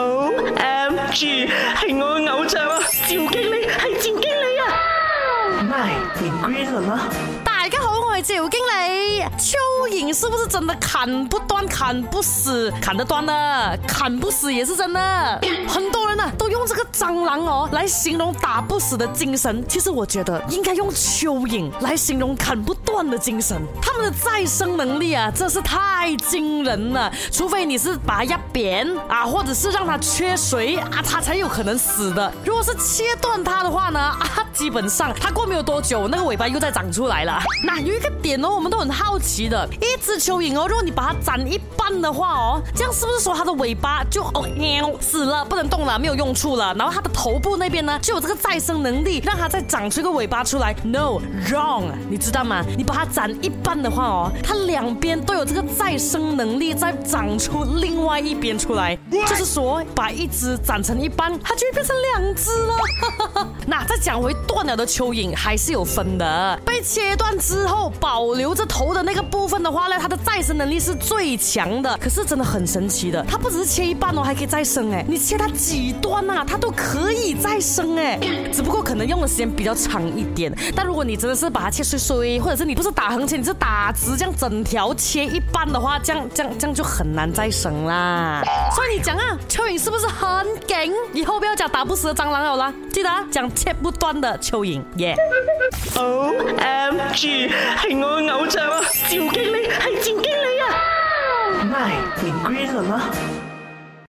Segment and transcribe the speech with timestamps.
[0.00, 1.48] O M G，
[1.84, 2.78] 系我嘅偶像啊！
[2.88, 7.08] 赵经理系赵经理啊！My Green 啦！
[7.42, 9.24] 大家好，我系赵经理。
[9.36, 9.54] 蚯
[9.90, 12.72] 蚓是不是真的砍不断、砍不死？
[12.80, 15.00] 砍得断的，砍不死也是真的。
[15.66, 16.07] 很多。
[16.98, 23.62] 蟑螂哦，来形容打不死的精神，其实我觉得应该用蚯蚓来形容啃不断的精神。
[23.80, 27.08] 它们的再生能力啊，真是太惊人了。
[27.30, 32.32] 除非你是把它压扁啊，或者是让它缺水啊，它才有可能死的。
[32.44, 34.18] 如果是切断它的话呢， 啊，
[34.52, 37.38] 基本上它过没有多久，那个尾巴又再长出来了。
[37.62, 46.87] 那有一个点哦，我们都很好奇的，一只蚯蚓哦，如果你把它斩一半的话哦，这样是不是说它的尾巴就哦喵死了，不能动了，没有用处了，然后。
[46.90, 50.74] 它的头部那边呢，就有这个再生能力，让它再长出一个尾巴出来。
[50.82, 52.64] No wrong，你知道吗？
[52.76, 58.96] 你把它斩一半的话哦，它两边都有这个再生能力，再长出另外一边出来。
[59.28, 63.48] 就是说，把一只斩成一半，它就会变成两只了。
[63.66, 66.58] 那再讲回断了的蚯蚓，还是有分的。
[66.64, 71.96] 被切断之后，保留着头的那个部分的话呢，它的再生能力是最强的。
[71.98, 75.04] 可是真的很神奇的，它不只是切一半哦，还可以再生哎。
[75.08, 76.72] 你切它几段啊，它都。
[76.78, 78.18] 可以再生哎，
[78.52, 80.52] 只不过可能用的时间比较长一点。
[80.76, 88.40] 但如果你真的是把它切碎碎，或者是你不是打横切，你是打直，这样整条切一半的话，这样这样这样就很难再生啦。
[88.74, 90.76] 所以你讲啊，蚯蚓是不是很劲？
[91.12, 95.16] 以后不要讲打不死的蟑螂好了，记得讲切不断的蚯蚓耶。
[95.96, 101.64] O M G，系我偶像啊，赵经理，系赵经理啊。
[101.64, 103.02] 妹，你乖了吗？